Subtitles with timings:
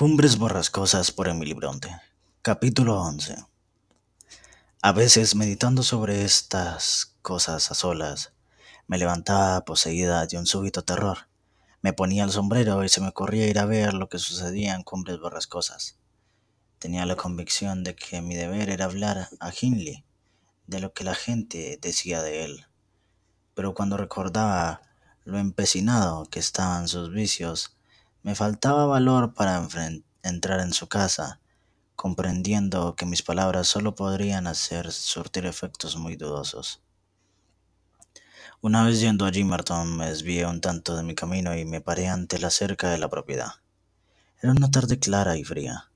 [0.00, 1.94] Cumbres borrascosas por Emily Bronte.
[2.40, 3.36] Capítulo 11.
[4.80, 8.32] A veces, meditando sobre estas cosas a solas,
[8.86, 11.28] me levantaba poseída de un súbito terror.
[11.82, 14.84] Me ponía el sombrero y se me ocurría ir a ver lo que sucedía en
[14.84, 15.98] Cumbres borrascosas.
[16.78, 20.06] Tenía la convicción de que mi deber era hablar a Hindley
[20.66, 22.66] de lo que la gente decía de él.
[23.52, 24.80] Pero cuando recordaba
[25.24, 27.76] lo empecinado que estaban sus vicios,
[28.22, 29.66] me faltaba valor para
[30.22, 31.40] entrar en su casa,
[31.96, 36.82] comprendiendo que mis palabras solo podrían hacer surtir efectos muy dudosos.
[38.62, 42.08] Una vez yendo a Jimerton me desvié un tanto de mi camino y me paré
[42.08, 43.52] ante la cerca de la propiedad.
[44.42, 45.90] Era una tarde clara y fría.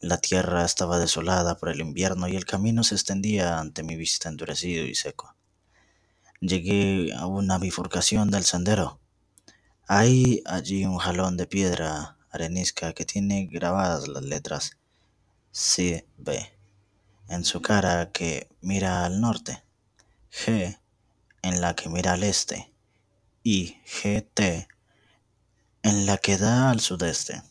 [0.00, 4.28] La tierra estaba desolada por el invierno y el camino se extendía ante mi vista
[4.28, 5.34] endurecido y seco.
[6.40, 9.00] Llegué a una bifurcación del sendero.
[9.88, 14.76] Hay allí un jalón de piedra arenisca que tiene grabadas las letras
[15.52, 16.58] C, B
[17.28, 19.62] en su cara que mira al norte,
[20.32, 20.76] G
[21.42, 22.72] en la que mira al este
[23.44, 24.66] y GT
[25.82, 27.44] en la que da al sudeste.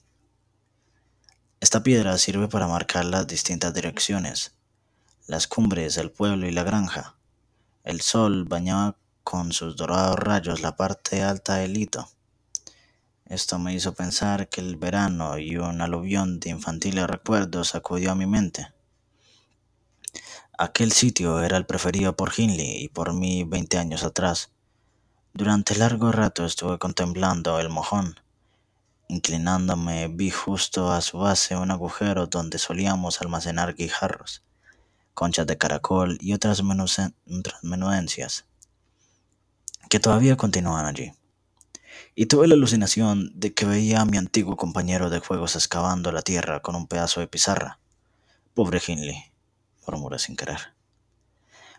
[1.61, 4.55] Esta piedra sirve para marcar las distintas direcciones,
[5.25, 7.15] las cumbres, el pueblo y la granja.
[7.85, 12.09] El sol bañaba con sus dorados rayos la parte alta del hito.
[13.27, 18.15] Esto me hizo pensar que el verano y un aluvión de infantiles recuerdos acudió a
[18.15, 18.71] mi mente.
[20.59, 24.51] Aquel sitio era el preferido por Hindley y por mí veinte años atrás.
[25.33, 28.19] Durante largo rato estuve contemplando el mojón.
[29.07, 34.43] Inclinándome vi justo a su base un agujero donde solíamos almacenar guijarros,
[35.15, 36.61] conchas de caracol y otras
[37.63, 38.45] menudencias
[39.89, 41.11] que todavía continúan allí
[42.15, 46.21] y tuve la alucinación de que veía a mi antiguo compañero de juegos excavando la
[46.21, 47.79] tierra con un pedazo de pizarra.
[48.53, 49.31] Pobre Hindley,
[49.85, 50.59] murmuré sin querer.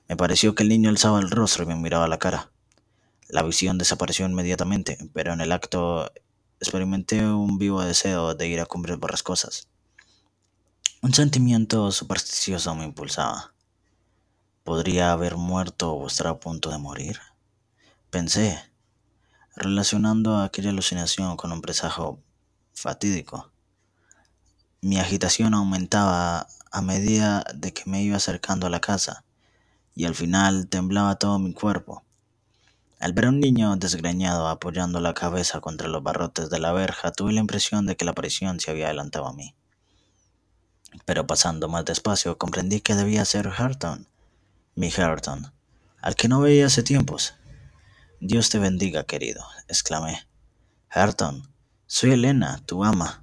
[0.08, 2.50] Me pareció que el niño alzaba el rostro y me miraba la cara.
[3.28, 6.12] La visión desapareció inmediatamente, pero en el acto
[6.60, 9.68] experimenté un vivo deseo de ir a cumbres borrascosas.
[11.02, 13.52] Un sentimiento supersticioso me impulsaba.
[14.64, 17.20] ¿Podría haber muerto o estar a punto de morir?
[18.10, 18.58] Pensé,
[19.56, 22.22] relacionando aquella alucinación con un presagio
[22.74, 23.50] fatídico.
[24.82, 29.24] Mi agitación aumentaba a medida de que me iba acercando a la casa,
[29.94, 32.04] y al final temblaba todo mi cuerpo.
[33.00, 37.12] Al ver a un niño desgreñado apoyando la cabeza contra los barrotes de la verja,
[37.12, 39.54] tuve la impresión de que la aparición se había adelantado a mí.
[41.06, 44.06] Pero pasando más despacio, comprendí que debía ser Harton,
[44.74, 45.52] mi Harton,
[46.00, 47.34] al que no veía hace tiempos.
[48.20, 50.26] Dios te bendiga, querido, exclamé.
[50.88, 51.52] Harton,
[51.86, 53.22] soy Elena, tu ama.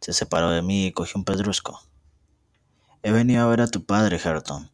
[0.00, 1.80] Se separó de mí y cogió un pedrusco.
[3.04, 4.68] He venido a ver a tu padre, Harton,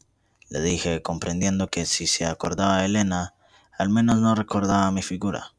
[0.49, 3.35] le dije, comprendiendo que si se acordaba de Elena,
[3.77, 5.53] al menos no recordaba mi figura.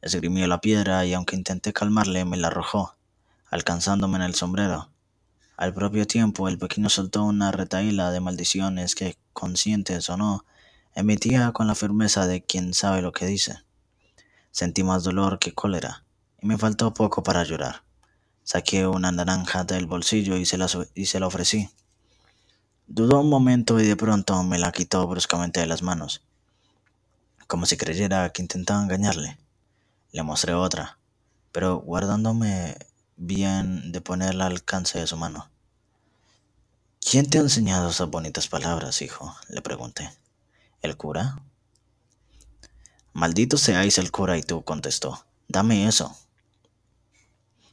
[0.00, 2.96] Esgrimió la piedra y aunque intenté calmarle, me la arrojó,
[3.50, 4.90] alcanzándome en el sombrero.
[5.58, 10.46] Al propio tiempo, el pequeño soltó una retaíla de maldiciones que, conscientes o no,
[10.96, 13.62] emitía con la firmeza de quien sabe lo que dice.
[14.50, 16.04] Sentí más dolor que cólera,
[16.40, 17.82] y me faltó poco para llorar.
[18.42, 21.68] Saqué una naranja del bolsillo y se la, y se la ofrecí.
[22.86, 26.22] Dudó un momento y de pronto me la quitó bruscamente de las manos,
[27.46, 29.36] como si creyera que intentaba engañarle.
[30.12, 30.98] Le mostré otra,
[31.52, 32.78] pero guardándome
[33.16, 35.50] bien de ponerla al alcance de su mano.
[37.00, 39.36] ¿Quién te ha enseñado esas bonitas palabras, hijo?
[39.50, 40.10] le pregunté.
[40.86, 41.42] ¿El cura?
[43.12, 45.26] Maldito seáis el cura y tú, contestó.
[45.48, 46.16] Dame eso.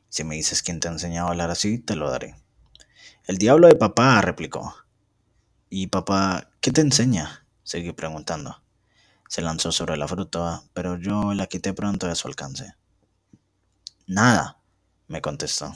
[0.09, 2.35] Si me dices quién te ha enseñado a hablar así, te lo daré.
[3.27, 4.75] El diablo de papá, replicó.
[5.69, 7.45] ¿Y papá, qué te enseña?
[7.61, 8.63] Seguí preguntando.
[9.29, 12.73] Se lanzó sobre la fruta, pero yo la quité pronto de su alcance.
[14.07, 14.57] Nada,
[15.07, 15.71] me contestó.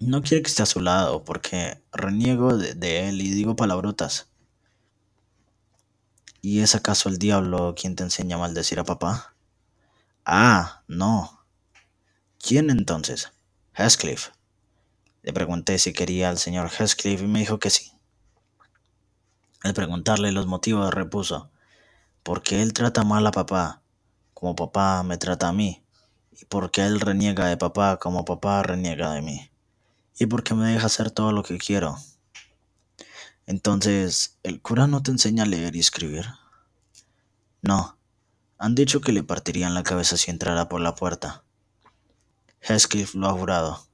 [0.00, 4.28] No quiere que esté a su lado, porque reniego de, de él y digo palabrotas.
[6.48, 9.34] ¿Y es acaso el diablo quien te enseña a maldecir a papá?
[10.24, 11.44] Ah, no.
[12.38, 13.32] ¿Quién entonces?
[13.74, 14.28] Heathcliff.
[15.24, 17.90] Le pregunté si quería al señor Heathcliff y me dijo que sí.
[19.64, 21.50] Al preguntarle los motivos repuso,
[22.22, 23.82] porque él trata mal a papá,
[24.32, 25.82] como papá me trata a mí,
[26.30, 29.50] y porque él reniega de papá como papá reniega de mí,
[30.16, 31.98] y porque me deja hacer todo lo que quiero.
[33.46, 36.26] Entonces, ¿el cura no te enseña a leer y escribir?
[37.62, 37.96] No.
[38.58, 41.44] Han dicho que le partirían la cabeza si entrara por la puerta.
[42.60, 43.86] Heathcliff lo ha jurado.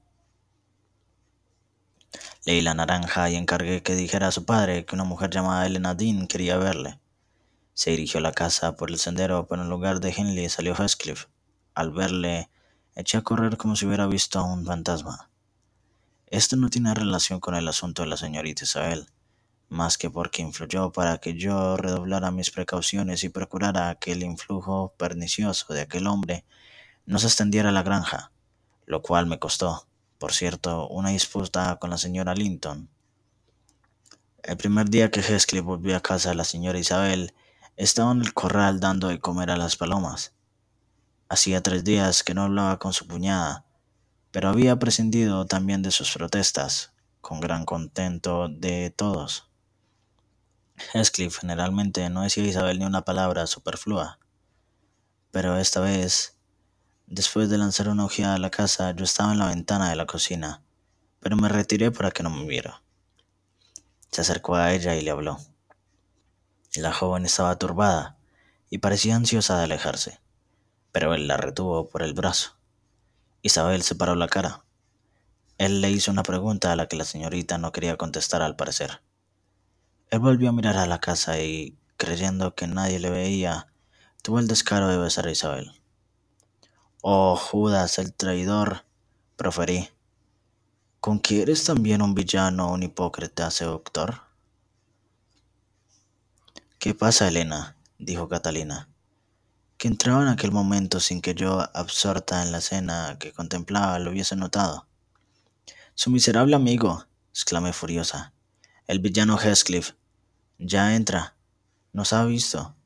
[2.46, 5.94] Leí la naranja y encargué que dijera a su padre que una mujer llamada Elena
[5.94, 6.99] Dean quería verle.
[7.75, 11.26] Se dirigió a la casa por el sendero, pero en lugar de Hindley salió Heathcliff.
[11.75, 12.49] Al verle,
[12.94, 15.28] eché a correr como si hubiera visto a un fantasma.
[16.26, 19.06] Esto no tiene relación con el asunto de la señorita Isabel,
[19.73, 24.93] más que porque influyó para que yo redoblara mis precauciones y procurara que el influjo
[24.99, 26.45] pernicioso de aquel hombre
[27.07, 28.33] no se extendiera a la granja,
[28.85, 29.87] lo cual me costó,
[30.19, 32.91] por cierto, una disputa con la señora Linton.
[34.43, 37.35] El primer día que Heathcliff volvió a casa de la señora Isabel,
[37.77, 40.35] estaba en el corral dando de comer a las palomas.
[41.31, 43.65] Hacía tres días que no hablaba con su cuñada,
[44.33, 46.93] pero había prescindido también de sus protestas,
[47.23, 49.51] con gran contento de todos.
[50.93, 54.19] Heathcliff generalmente no decía a Isabel ni una palabra superflua,
[55.31, 56.37] pero esta vez,
[57.06, 60.06] después de lanzar una ojeada a la casa, yo estaba en la ventana de la
[60.06, 60.62] cocina,
[61.20, 62.82] pero me retiré para que no me viera.
[64.11, 65.38] Se acercó a ella y le habló.
[66.75, 68.19] La joven estaba turbada
[68.69, 70.20] y parecía ansiosa de alejarse,
[70.90, 72.56] pero él la retuvo por el brazo.
[73.43, 74.64] Isabel separó la cara.
[75.58, 79.00] Él le hizo una pregunta a la que la señorita no quería contestar al parecer.
[80.12, 83.73] Él volvió a mirar a la casa y, creyendo que nadie le veía,
[84.20, 85.73] tuvo el descaro de besar a Isabel.
[87.00, 88.85] Oh, Judas, el traidor,
[89.37, 89.88] proferí.
[91.00, 94.20] ¿Con que eres también un villano, un hipócrita seductor?
[96.79, 97.79] ¿Qué pasa, Elena?
[97.99, 98.91] dijo Catalina,
[99.79, 104.11] que entraba en aquel momento sin que yo, absorta en la escena que contemplaba, lo
[104.11, 104.87] hubiese notado.
[105.94, 108.35] Su miserable amigo, exclamé furiosa.
[108.87, 109.94] El villano Heathcliff.
[110.64, 111.35] Ya entra.
[111.93, 112.76] Nos ha visto.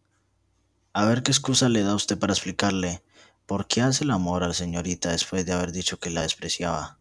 [0.95, 3.03] A ver qué excusa le da usted para explicarle
[3.45, 6.99] por qué hace el amor a la señorita después de haber dicho que la despreciaba.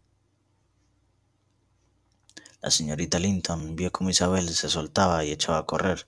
[2.62, 6.08] La señorita Linton vio cómo Isabel se soltaba y echaba a correr.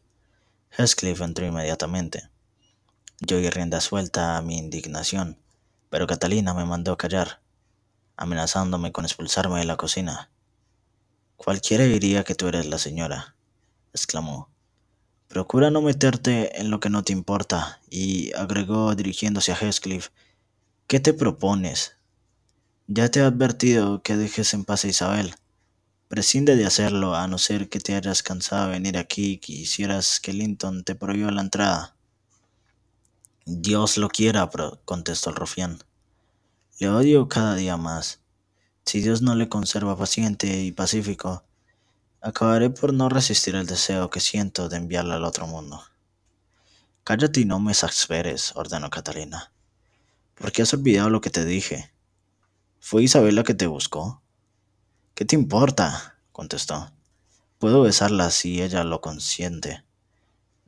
[0.78, 2.30] Heathcliff entró inmediatamente.
[3.22, 5.40] Yo di rienda suelta a mi indignación,
[5.90, 7.40] pero Catalina me mandó callar,
[8.18, 10.30] amenazándome con expulsarme de la cocina.
[11.38, 13.38] Cualquiera diría que tú eres la señora,
[13.94, 14.57] exclamó.
[15.38, 20.10] Procura no meterte en lo que no te importa, y agregó dirigiéndose a Heathcliff,
[20.88, 21.96] ¿qué te propones?
[22.88, 25.36] Ya te he advertido que dejes en paz a Isabel.
[26.08, 30.20] Prescinde de hacerlo a no ser que te hayas cansado de venir aquí y quisieras
[30.20, 31.96] que Linton te prohíba la entrada.
[33.46, 34.50] Dios lo quiera,
[34.86, 35.84] contestó el rufián.
[36.80, 38.22] Le odio cada día más.
[38.86, 41.44] Si Dios no le conserva paciente y pacífico,
[42.22, 45.82] acabaré por no resistir el deseo que siento de enviarla al otro mundo.
[47.04, 49.52] Cállate y no me exasperes, ordenó Catalina.
[50.36, 51.94] ¿Por qué has olvidado lo que te dije?
[52.80, 54.22] ¿Fue Isabel la que te buscó?
[55.14, 56.20] ¿Qué te importa?
[56.32, 56.92] contestó.
[57.60, 59.84] Puedo besarla si ella lo consiente.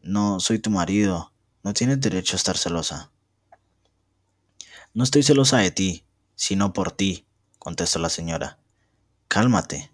[0.02, 1.34] No soy tu marido.
[1.62, 3.12] No tienes derecho a estar celosa.
[4.94, 6.06] No estoy celosa de ti,
[6.36, 7.28] sino por ti,
[7.60, 8.58] contestó la señora.
[9.28, 9.92] Cálmate.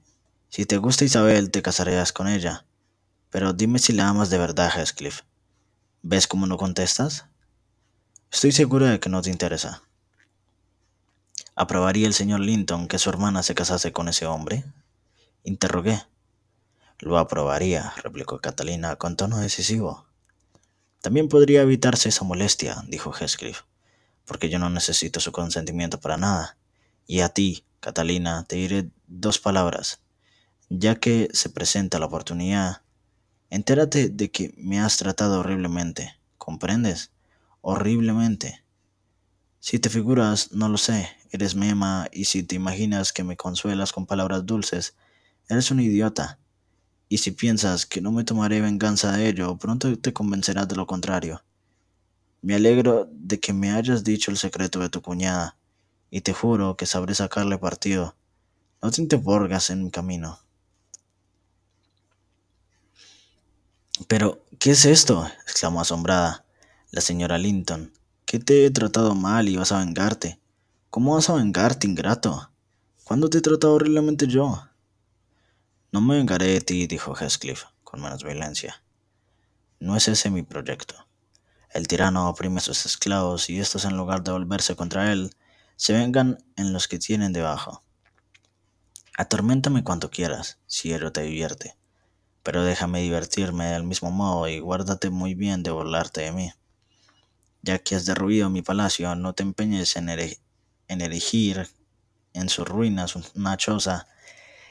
[0.55, 2.65] Si te gusta Isabel, te casarás con ella.
[3.29, 5.23] Pero dime si la amas de verdad, Heathcliff.
[6.01, 7.25] ¿Ves cómo no contestas?
[8.31, 9.83] Estoy segura de que no te interesa.
[11.55, 14.63] ¿Aprobaría el señor Linton que su hermana se casase con ese hombre?
[15.43, 16.01] Interrogué.
[16.99, 20.05] Lo aprobaría, replicó Catalina con tono decisivo.
[21.01, 23.63] También podría evitarse esa molestia, dijo Heathcliff,
[24.23, 26.55] porque yo no necesito su consentimiento para nada.
[27.05, 29.99] Y a ti, Catalina, te diré dos palabras.
[30.69, 32.81] Ya que se presenta la oportunidad,
[33.51, 36.15] entérate de que me has tratado horriblemente.
[36.37, 37.11] ¿Comprendes?
[37.61, 38.63] Horriblemente.
[39.59, 43.91] Si te figuras, no lo sé, eres mema y si te imaginas que me consuelas
[43.91, 44.95] con palabras dulces,
[45.49, 46.39] eres un idiota.
[47.09, 50.87] Y si piensas que no me tomaré venganza de ello, pronto te convencerás de lo
[50.87, 51.43] contrario.
[52.41, 55.57] Me alegro de que me hayas dicho el secreto de tu cuñada,
[56.09, 58.15] y te juro que sabré sacarle partido.
[58.81, 60.44] No te interpongas en mi camino.
[64.07, 65.25] Pero, ¿qué es esto?
[65.43, 66.43] exclamó asombrada
[66.91, 67.93] la señora Linton.
[68.25, 70.37] ¿Qué te he tratado mal y vas a vengarte?
[70.89, 72.51] ¿Cómo vas a vengarte, ingrato?
[73.05, 74.67] ¿Cuándo te he tratado horriblemente yo?
[75.93, 78.83] No me vengaré de ti, dijo Heathcliff, con menos violencia.
[79.79, 80.95] No es ese mi proyecto.
[81.69, 85.33] El tirano oprime a sus esclavos y estos, en lugar de volverse contra él,
[85.77, 87.81] se vengan en los que tienen debajo.
[89.17, 91.77] Atorméntame cuanto quieras, si ello te divierte,
[92.45, 96.53] pero déjame divertirme del mismo modo y guárdate muy bien de burlarte de mí.
[97.63, 100.09] Ya que has derruido mi palacio, no te empeñes en,
[100.87, 101.67] erigir
[102.33, 104.05] en sus ruinas una choza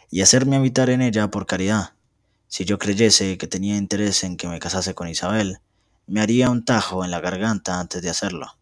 [0.08, 1.94] y hacerme habitar en ella por caridad.
[2.46, 5.58] Si yo creyese que tenía interés en que me casase con Isabel,
[6.06, 8.56] me haría un tajo en la garganta antes de hacerlo.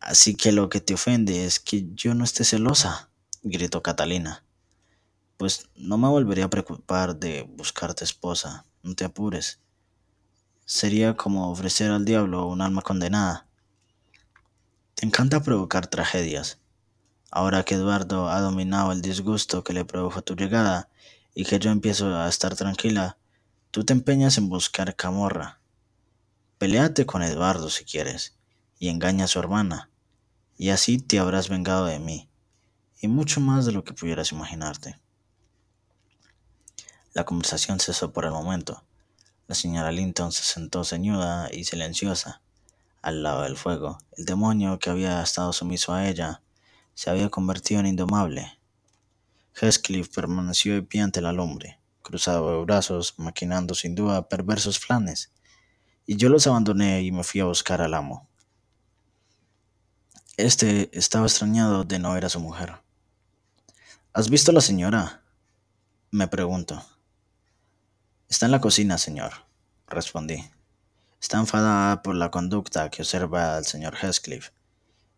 [0.00, 3.08] Así que lo que te ofende es que yo no esté celosa,
[3.42, 4.44] gritó Catalina.
[5.38, 9.60] Pues no me volvería a preocupar de buscarte esposa, no te apures.
[10.66, 13.46] Sería como ofrecer al diablo un alma condenada.
[14.96, 16.58] Te encanta provocar tragedias.
[17.30, 20.88] Ahora que Eduardo ha dominado el disgusto que le produjo tu llegada
[21.36, 23.16] y que yo empiezo a estar tranquila,
[23.70, 25.60] tú te empeñas en buscar camorra.
[26.58, 28.34] Peleate con Eduardo si quieres
[28.80, 29.88] y engaña a su hermana,
[30.56, 32.28] y así te habrás vengado de mí,
[33.00, 34.98] y mucho más de lo que pudieras imaginarte.
[37.14, 38.84] La conversación cesó por el momento.
[39.46, 42.42] La señora Linton se sentó ceñuda y silenciosa
[43.02, 43.98] al lado del fuego.
[44.16, 46.42] El demonio que había estado sumiso a ella
[46.94, 48.58] se había convertido en indomable.
[49.54, 55.32] Heathcliff permaneció de pie ante la lumbre, cruzado de brazos, maquinando sin duda perversos planes,
[56.06, 58.28] y yo los abandoné y me fui a buscar al amo.
[60.36, 62.76] Este estaba extrañado de no ver a su mujer.
[64.12, 65.22] ¿Has visto a la señora?
[66.10, 66.84] Me pregunto.
[68.28, 69.32] Está en la cocina, señor,
[69.86, 70.44] respondí.
[71.18, 74.50] Está enfadada por la conducta que observa el señor Heathcliff,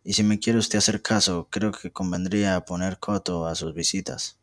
[0.05, 4.39] y si me quiere usted hacer caso, creo que convendría poner coto a sus visitas.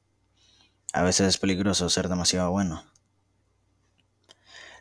[0.93, 2.85] A veces es peligroso ser demasiado bueno.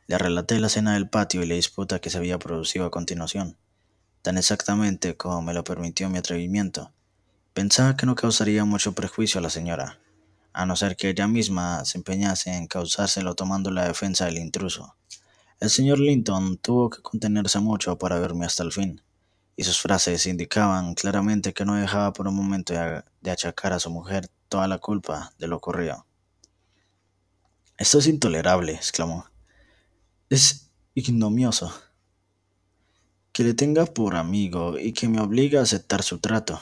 [0.07, 3.57] Le relaté la escena del patio y la disputa que se había producido a continuación,
[4.21, 6.91] tan exactamente como me lo permitió mi atrevimiento.
[7.53, 9.97] Pensaba que no causaría mucho prejuicio a la señora,
[10.57, 14.95] a no ser que ella misma se empeñase en causárselo tomando la defensa del intruso.
[15.59, 19.03] El señor Linton tuvo que contenerse mucho para verme hasta el fin,
[19.55, 23.91] y sus frases indicaban claramente que no dejaba por un momento de achacar a su
[23.91, 26.07] mujer toda la culpa de lo ocurrido.
[27.77, 29.27] Esto es intolerable, exclamó.
[30.27, 31.71] Es ignomioso.
[33.31, 36.59] Que le tenga por amigo y que me obligue a aceptar su trato.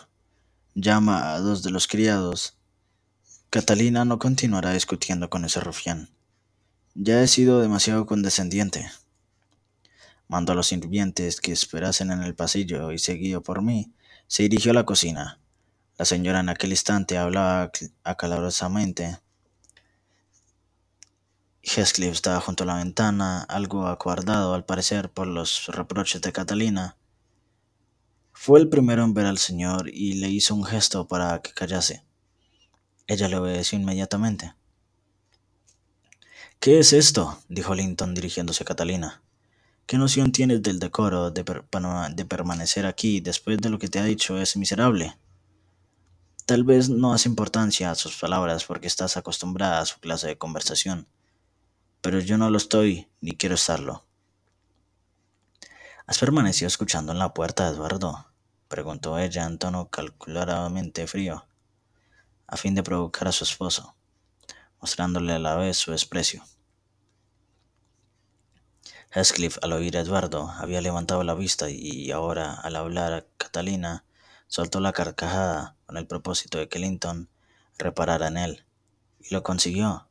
[0.74, 2.55] Llama a dos de los criados
[3.50, 6.10] Catalina no continuará discutiendo con ese rufián.
[6.94, 8.90] Ya he sido demasiado condescendiente.
[10.28, 13.94] Mandó a los sirvientes que esperasen en el pasillo y, seguido por mí,
[14.28, 15.40] se dirigió a la cocina.
[15.98, 17.72] La señora en aquel instante hablaba
[18.04, 19.20] acalorosamente.
[21.62, 26.96] Heathcliff estaba junto a la ventana, algo acuardado al parecer por los reproches de Catalina.
[28.32, 32.05] Fue el primero en ver al señor y le hizo un gesto para que callase.
[33.08, 34.56] Ella le obedeció inmediatamente.
[36.60, 37.40] ¿Qué es esto?
[37.50, 39.22] dijo Linton dirigiéndose a Catalina.
[39.86, 41.44] ¿Qué noción tienes del decoro de,
[42.26, 45.16] permanecer aquí después de lo que te ha dicho ese miserable?
[46.48, 50.40] Tal vez no hace importancia a sus palabras porque estás acostumbrada a su clase de
[50.40, 51.08] conversación,
[52.02, 54.04] pero yo no lo estoy ni quiero estarlo.
[56.08, 58.26] ¿Has permanecido escuchando en la puerta, Eduardo?
[58.68, 61.46] preguntó ella en tono calculadamente frío
[62.56, 63.96] a fin de provocar a su esposo,
[64.80, 66.42] mostrándole a la vez su desprecio.
[69.12, 74.06] Heathcliff, al oír a Eduardo, había levantado la vista y ahora, al hablar a Catalina,
[74.48, 77.30] soltó la carcajada con el propósito de que Linton
[77.78, 78.66] reparara en él.
[79.20, 80.08] Y lo consiguió.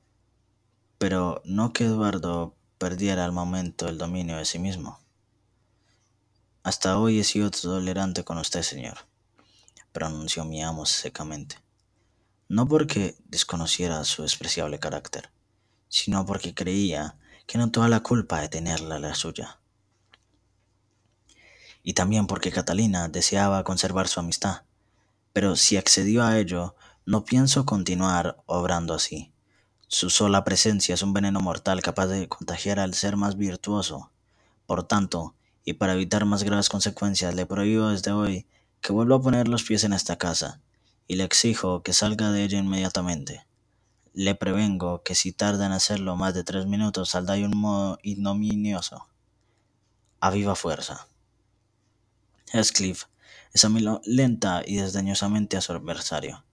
[0.98, 5.00] Pero no que Eduardo perdiera al momento el dominio de sí mismo.
[6.62, 8.98] Hasta hoy he sido tolerante con usted, señor,
[9.92, 11.63] pronunció mi amo secamente
[12.48, 15.30] no porque desconociera su despreciable carácter,
[15.88, 19.60] sino porque creía que no toda la culpa de tenerla la suya.
[21.82, 24.62] Y también porque Catalina deseaba conservar su amistad,
[25.32, 29.32] pero si accedió a ello, no pienso continuar obrando así.
[29.88, 34.10] Su sola presencia es un veneno mortal capaz de contagiar al ser más virtuoso.
[34.66, 35.34] Por tanto,
[35.64, 38.46] y para evitar más graves consecuencias, le prohíbo desde hoy
[38.80, 40.60] que vuelva a poner los pies en esta casa
[41.06, 43.46] y le exijo que salga de ella inmediatamente.
[44.12, 49.06] Le prevengo que si tarda en hacerlo más de tres minutos saldrá un modo ignominioso.
[50.20, 51.08] A viva fuerza.
[52.52, 53.06] Heathcliff
[53.52, 56.44] examinó lenta y desdeñosamente a su adversario.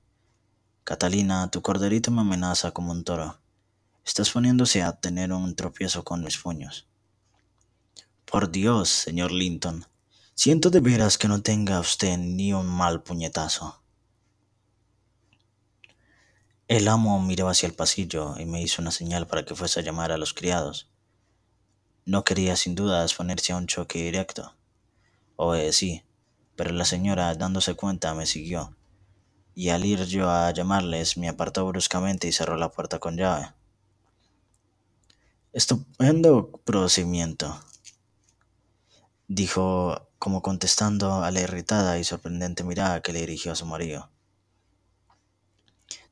[0.83, 3.39] Catalina, tu corderito me amenaza como un toro.
[4.03, 6.87] Estás poniéndose a tener un tropiezo con mis puños.
[8.25, 9.85] Por Dios, señor Linton,
[10.33, 13.80] siento de veras que no tenga usted ni un mal puñetazo.
[16.71, 19.83] El amo miró hacia el pasillo y me hizo una señal para que fuese a
[19.83, 20.89] llamar a los criados.
[22.05, 24.55] No quería sin duda exponerse a un choque directo.
[25.35, 26.03] Obedecí,
[26.55, 28.73] pero la señora, dándose cuenta, me siguió.
[29.53, 33.51] y al ir yo a llamarles me apartó bruscamente y cerró la puerta con llave.
[35.51, 37.59] Estupendo procedimiento,
[39.27, 44.09] dijo como contestando a la irritada y sorprendente mirada que le dirigió a su marido.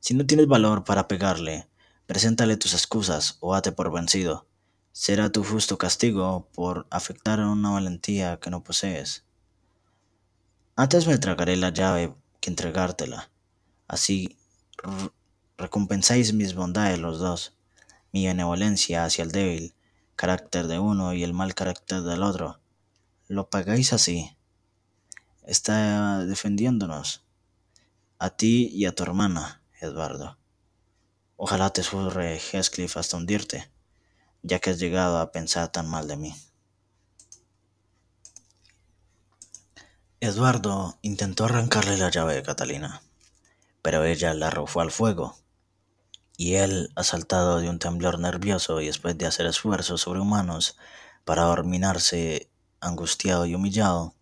[0.00, 1.68] Si no tienes valor para pegarle,
[2.06, 4.46] preséntale tus excusas o ate por vencido.
[4.92, 9.24] Será tu justo castigo por afectar a una valentía que no posees.
[10.74, 13.30] Antes me tragaré la llave que entregártela.
[13.86, 14.36] Así
[15.56, 17.54] recompensáis mis bondades los dos,
[18.12, 19.74] mi benevolencia hacia el débil
[20.20, 22.60] carácter de uno y el mal carácter del otro.
[23.26, 24.36] Lo pagáis así.
[25.46, 27.24] Está defendiéndonos.
[28.18, 30.38] A ti y a tu hermana, Eduardo.
[31.36, 33.70] Ojalá te surre Heathcliff hasta hundirte,
[34.42, 36.34] ya que has llegado a pensar tan mal de mí.
[40.20, 43.02] Eduardo intentó arrancarle la llave de Catalina,
[43.80, 45.36] pero ella la arrojó al fuego,
[46.36, 50.76] y él, asaltado de un temblor nervioso y después de hacer esfuerzos sobrehumanos
[51.24, 54.14] para dominarse angustiado y humillado,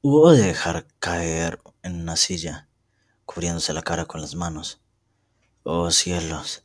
[0.00, 2.68] hubo de dejar caer en una silla,
[3.32, 4.80] cubriéndose la cara con las manos.
[5.62, 6.64] Oh cielos,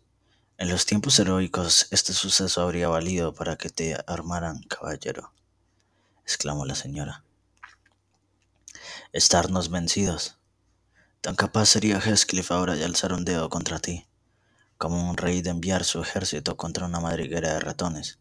[0.58, 5.32] en los tiempos heroicos este suceso habría valido para que te armaran, caballero,
[6.24, 7.24] exclamó la señora
[9.14, 10.40] estarnos vencidos.
[11.22, 14.08] Tan capaz sería Heathcliff ahora de alzar un dedo contra ti,
[14.80, 18.18] como un rey de enviar su ejército contra una madriguera de ratones.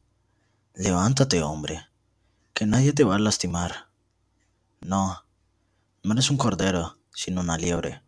[0.74, 1.88] Levántate, hombre,
[2.52, 3.88] que nadie te va a lastimar.
[4.82, 5.24] No,
[6.02, 8.03] no eres un cordero, sino una liebre.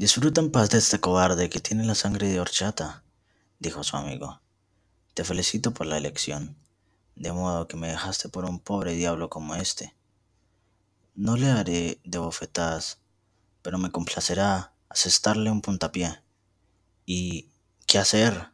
[0.00, 3.04] Disfruta en paz de este cobarde que tiene la sangre de horchata,
[3.58, 4.40] dijo su amigo.
[5.12, 6.56] Te felicito por la elección
[7.16, 9.94] de modo que me dejaste por un pobre diablo como este.
[11.14, 13.00] No le haré de bofetadas,
[13.60, 16.22] pero me complacerá asestarle un puntapié.
[17.04, 17.50] ¿Y
[17.86, 18.52] qué hacer?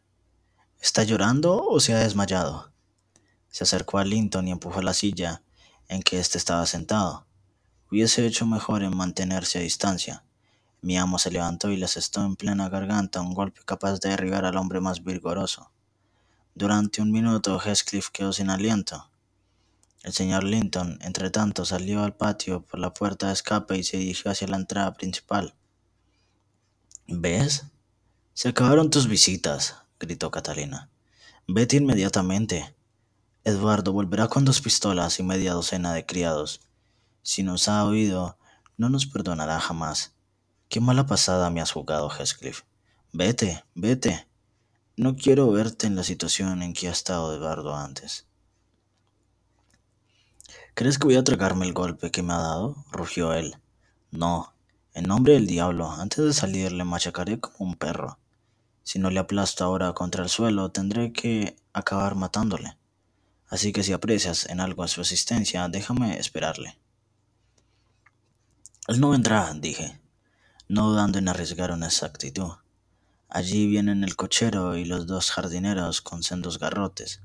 [0.80, 2.72] ¿Está llorando o se ha desmayado?
[3.50, 5.44] Se acercó a Linton y empujó la silla
[5.86, 7.24] en que éste estaba sentado.
[7.88, 10.25] Hubiese hecho mejor en mantenerse a distancia.
[10.82, 14.44] Mi amo se levantó y le asestó en plena garganta un golpe capaz de derribar
[14.44, 15.70] al hombre más vigoroso.
[16.54, 19.10] Durante un minuto Heathcliff quedó sin aliento.
[20.02, 23.98] El señor Linton, entre tanto, salió al patio por la puerta de escape y se
[23.98, 25.54] dirigió hacia la entrada principal.
[27.08, 27.66] ¿Ves?
[28.34, 30.90] Se acabaron tus visitas, gritó Catalina.
[31.46, 32.74] Vete inmediatamente.
[33.44, 36.62] Eduardo volverá con dos pistolas y media docena de criados.
[37.22, 38.38] Si nos ha oído,
[38.76, 40.15] no nos perdonará jamás.
[40.68, 42.62] Qué mala pasada me has jugado, Heathcliff.
[43.12, 44.26] Vete, vete.
[44.96, 48.26] No quiero verte en la situación en que ha estado Eduardo antes.
[50.74, 52.84] ¿Crees que voy a tragarme el golpe que me ha dado?
[52.90, 53.56] rugió él.
[54.10, 54.54] No,
[54.92, 58.18] en nombre del diablo, antes de salir le machacaré como un perro.
[58.82, 62.76] Si no le aplasto ahora contra el suelo, tendré que acabar matándole.
[63.48, 66.78] Así que si aprecias en algo su asistencia, déjame esperarle.
[68.88, 70.00] Él no vendrá, dije,
[70.68, 72.52] no dudando en arriesgar una exactitud.
[73.28, 77.20] Allí vienen el cochero y los dos jardineros con sendos garrotes.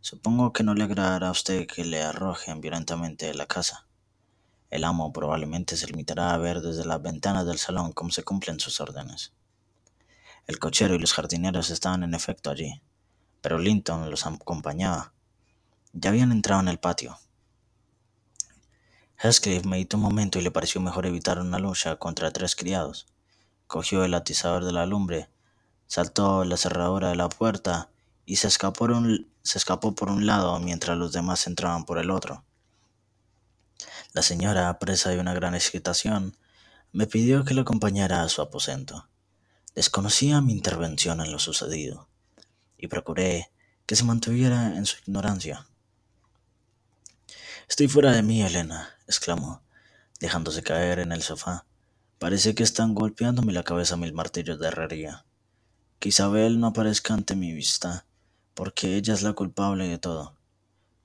[0.00, 3.86] Supongo que no le agradará a usted que le arrojen violentamente de la casa.
[4.70, 8.60] El amo probablemente se limitará a ver desde las ventanas del salón cómo se cumplen
[8.60, 9.32] sus órdenes.
[10.46, 12.80] El cochero y los jardineros estaban en efecto allí,
[13.42, 15.12] pero Linton los acompañaba.
[15.92, 17.18] Ya habían entrado en el patio.
[19.22, 23.06] Heathcliff meditó un momento y le pareció mejor evitar una lucha contra tres criados.
[23.66, 25.28] Cogió el atizador de la lumbre
[25.88, 27.90] saltó la cerradura de la puerta
[28.24, 31.98] y se escapó, por un, se escapó por un lado mientras los demás entraban por
[31.98, 32.44] el otro.
[34.12, 36.36] La señora, presa de una gran excitación,
[36.92, 39.08] me pidió que la acompañara a su aposento.
[39.74, 42.08] Desconocía mi intervención en lo sucedido
[42.76, 43.50] y procuré
[43.86, 45.66] que se mantuviera en su ignorancia.
[47.68, 49.62] Estoy fuera de mí, Elena, exclamó,
[50.20, 51.66] dejándose caer en el sofá.
[52.20, 55.24] Parece que están golpeándome la cabeza mil martillos de herrería
[55.98, 58.06] que Isabel no aparezca ante mi vista,
[58.54, 60.36] porque ella es la culpable de todo.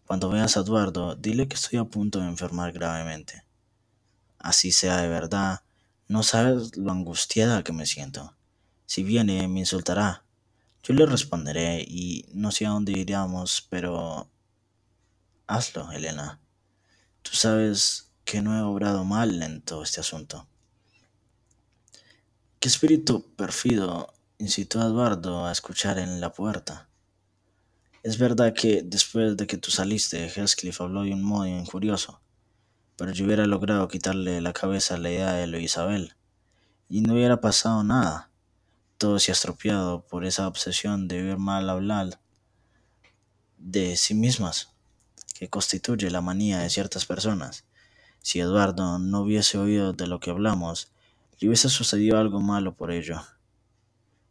[0.05, 3.43] Cuando veas a Eduardo, dile que estoy a punto de enfermar gravemente.
[4.37, 5.63] Así sea de verdad,
[6.07, 8.35] no sabes lo angustiada que me siento.
[8.85, 10.25] Si viene, me insultará.
[10.83, 14.29] Yo le responderé y no sé a dónde iríamos, pero...
[15.47, 16.39] Hazlo, Elena.
[17.23, 20.47] Tú sabes que no he obrado mal en todo este asunto.
[22.59, 26.89] ¿Qué espíritu perfido incitó a Eduardo a escuchar en la puerta.
[28.03, 32.19] Es verdad que después de que tú saliste, Heathcliff habló de un modo injurioso.
[32.95, 36.15] pero yo hubiera logrado quitarle la cabeza a la idea de lo Isabel,
[36.89, 38.29] y no hubiera pasado nada.
[38.97, 42.19] Todo se ha estropeado por esa obsesión de ver mal hablar
[43.57, 44.72] de sí mismas,
[45.33, 47.65] que constituye la manía de ciertas personas.
[48.21, 50.91] Si Eduardo no hubiese oído de lo que hablamos,
[51.39, 53.21] le hubiese sucedido algo malo por ello.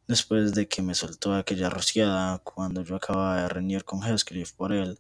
[0.09, 4.73] Después de que me soltó aquella rociada cuando yo acababa de reñir con Heathcliff por
[4.73, 4.99] él,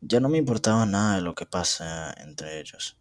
[0.00, 2.96] ya no me importaba nada de lo que pasa entre ellos.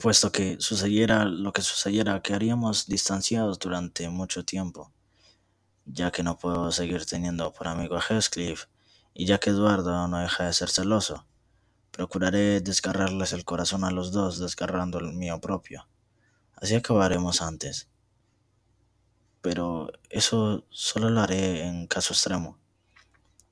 [0.00, 4.92] Puesto que sucediera lo que sucediera, quedaríamos distanciados durante mucho tiempo,
[5.84, 8.66] ya que no puedo seguir teniendo por amigo a Heathcliff
[9.14, 11.26] y ya que Eduardo no deja de ser celoso.
[11.90, 15.88] Procuraré desgarrarles el corazón a los dos, desgarrando el mío propio.
[16.54, 17.88] Así acabaremos antes.
[19.42, 22.58] Pero eso solo lo haré en caso extremo.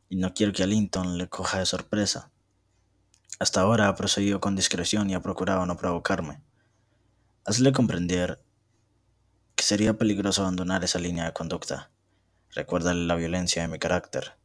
[0.08, 2.30] Y no quiero que a Linton le coja de sorpresa.
[3.38, 6.42] Hasta ahora ha procedido con discreción y ha procurado no provocarme.
[7.44, 8.42] Hazle comprender
[9.54, 11.90] que sería peligroso abandonar esa línea de conducta.
[12.52, 14.37] Recuérdale la violencia de mi carácter.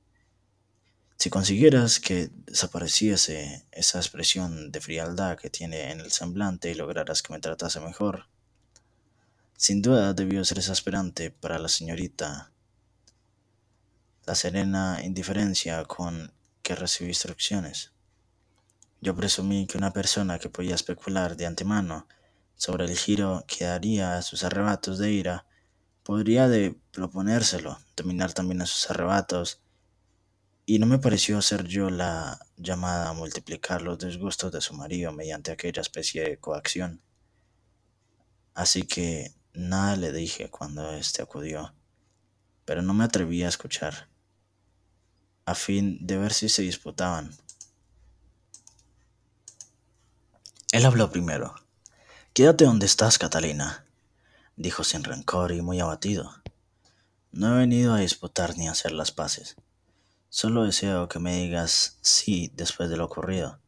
[1.24, 7.22] Si consiguieras que desapareciese esa expresión de frialdad que tiene en el semblante y lograras
[7.22, 8.28] que me tratase mejor,
[9.56, 12.52] sin duda debió ser exasperante para la señorita
[14.26, 17.94] la serena indiferencia con que recibí instrucciones.
[19.00, 22.06] Yo presumí que una persona que podía especular de antemano
[22.58, 25.46] sobre el giro que daría a sus arrebatos de ira
[26.04, 29.63] podría de proponérselo, dominar también a sus arrebatos
[30.66, 35.12] y no me pareció ser yo la llamada a multiplicar los disgustos de su marido
[35.12, 37.02] mediante aquella especie de coacción.
[38.54, 41.74] Así que nada le dije cuando éste acudió,
[42.66, 44.08] pero no me atreví a escuchar,
[45.46, 47.36] a fin de ver si se disputaban.
[50.72, 51.56] Él habló primero.
[52.34, 53.86] Quédate donde estás, Catalina,
[54.56, 56.42] dijo sin rencor y muy abatido.
[57.32, 59.56] No he venido a disputar ni a hacer las paces.
[60.36, 63.60] Solo deseo que me digas sí después de lo ocurrido.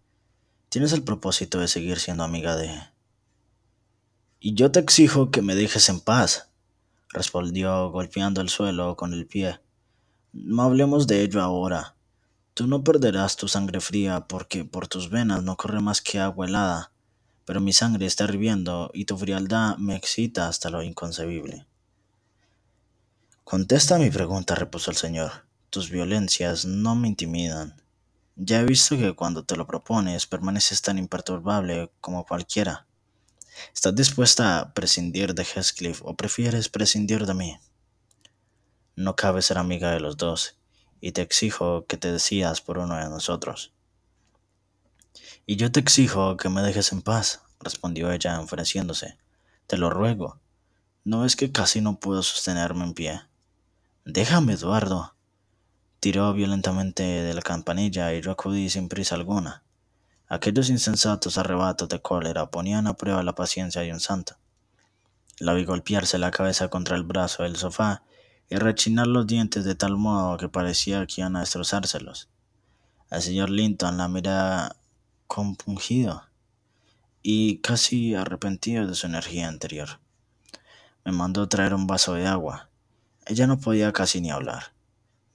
[0.69, 2.75] Tienes el propósito de seguir siendo amiga de...
[4.39, 6.49] Y yo te exijo que me dejes en paz,
[7.09, 9.59] respondió golpeando el suelo con el pie.
[10.33, 11.97] No hablemos de ello ahora.
[12.55, 16.47] Tú no perderás tu sangre fría porque por tus venas no corre más que agua
[16.47, 16.91] helada,
[17.45, 21.67] pero mi sangre está hirviendo y tu frialdad me excita hasta lo inconcebible.
[23.43, 25.44] Contesta mi pregunta, repuso el señor.
[25.69, 27.81] Tus violencias no me intimidan.
[28.35, 32.85] Ya he visto que cuando te lo propones permaneces tan imperturbable como cualquiera.
[33.73, 37.57] ¿Estás dispuesta a prescindir de Heathcliff o prefieres prescindir de mí?
[38.95, 40.57] No cabe ser amiga de los dos,
[41.01, 43.73] y te exijo que te decidas por uno de nosotros.
[45.45, 49.17] Y yo te exijo que me dejes en paz, respondió ella enfureciéndose.
[49.67, 50.39] Te lo ruego.
[51.03, 53.21] ¿No es que casi no puedo sostenerme en pie?
[54.05, 55.15] Déjame, Eduardo,
[56.05, 59.63] tiró violentamente de la campanilla y yo acudí sin prisa alguna.
[60.27, 64.35] Aquellos insensatos arrebatos de cólera ponían a prueba la paciencia de un santo.
[65.39, 68.03] La vi golpearse la cabeza contra el brazo del sofá
[68.51, 72.29] y rechinar los dientes de tal modo que parecía que iban a destrozárselos.
[73.09, 74.75] Al señor Linton la miraba
[75.25, 76.21] compungido
[77.23, 79.99] y casi arrepentido de su energía anterior.
[81.03, 82.69] Me mandó traer un vaso de agua.
[83.25, 84.74] Ella no podía casi ni hablar.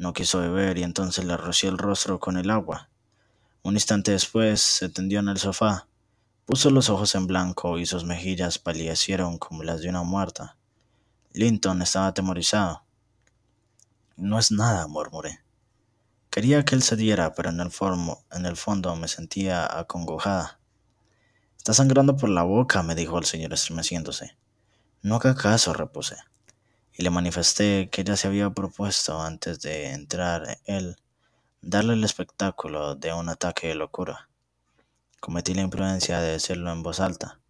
[0.00, 2.88] No quiso beber y entonces le roció el rostro con el agua.
[3.62, 5.88] Un instante después se tendió en el sofá,
[6.46, 10.56] puso los ojos en blanco y sus mejillas palidecieron como las de una muerta.
[11.34, 12.82] Linton estaba atemorizado.
[14.16, 15.40] No es nada, murmuré.
[16.30, 17.70] Quería que él se diera, pero en el,
[18.32, 20.60] en el fondo me sentía acongojada.
[21.58, 24.34] Está sangrando por la boca, me dijo el señor estremeciéndose.
[25.02, 26.16] No haga caso, repuse
[26.92, 30.96] y le manifesté que ella se había propuesto antes de entrar él
[31.62, 34.28] darle el espectáculo de un ataque de locura.
[35.20, 37.40] Cometí la imprudencia de decirlo en voz alta.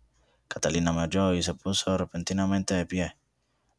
[0.49, 3.17] Catalina me oyó y se puso repentinamente de pie.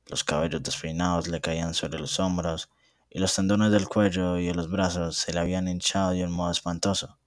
[0.07, 2.69] Los cabellos despeinados le caían sobre los hombros
[3.09, 6.31] y los tendones del cuello y de los brazos se le habían hinchado de un
[6.31, 7.17] modo espantoso.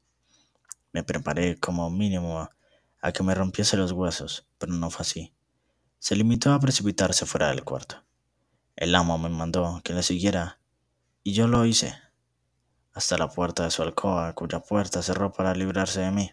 [0.92, 2.48] Me preparé como mínimo
[3.02, 5.34] a que me rompiese los huesos, pero no fue así.
[5.98, 8.02] Se limitó a precipitarse fuera del cuarto.
[8.76, 10.58] El amo me mandó que le siguiera,
[11.22, 11.94] y yo lo hice,
[12.92, 16.32] hasta la puerta de su alcoba, cuya puerta cerró para librarse de mí.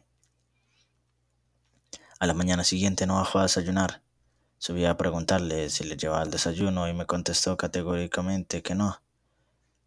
[2.20, 4.04] A la mañana siguiente no bajó a desayunar.
[4.60, 9.02] Subí a preguntarle si le llevaba el desayuno y me contestó categóricamente que no.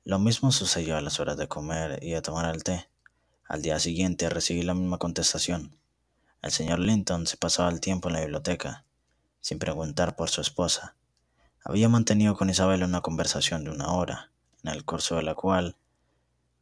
[0.02, 2.88] Lo mismo sucedió a las horas de comer y de tomar el té.
[3.46, 5.78] Al día siguiente recibí la misma contestación.
[6.42, 8.84] El señor Linton se pasaba el tiempo en la biblioteca,
[9.40, 10.96] sin preguntar por su esposa.
[11.66, 14.30] Había mantenido con Isabel una conversación de una hora,
[14.62, 15.76] en el curso de la cual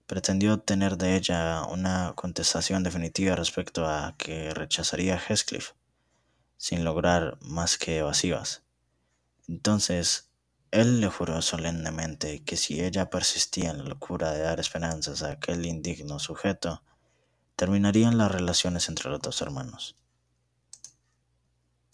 [0.06, 5.72] pretendió obtener de ella una contestación definitiva respecto a que rechazaría a Heathcliff,
[6.56, 8.62] sin lograr más que evasivas.
[9.48, 10.30] Entonces,
[10.70, 15.32] él le juró solemnemente que si ella persistía en la locura de dar esperanzas a
[15.32, 16.84] aquel indigno sujeto,
[17.56, 19.96] terminarían las relaciones entre los dos hermanos.